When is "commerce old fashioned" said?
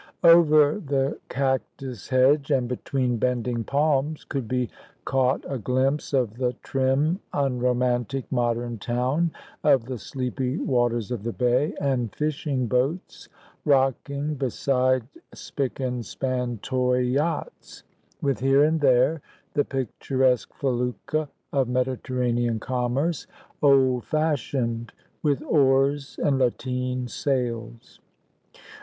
22.59-24.93